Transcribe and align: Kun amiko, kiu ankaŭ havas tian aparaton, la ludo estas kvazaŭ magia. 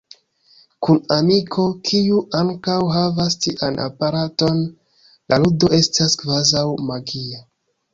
Kun 0.87 1.01
amiko, 1.15 1.65
kiu 1.91 2.23
ankaŭ 2.41 2.79
havas 2.97 3.37
tian 3.45 3.79
aparaton, 3.87 4.67
la 5.07 5.43
ludo 5.49 5.75
estas 5.83 6.23
kvazaŭ 6.25 6.69
magia. 6.93 7.51